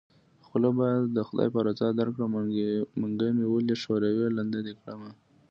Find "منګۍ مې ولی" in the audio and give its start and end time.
3.01-3.75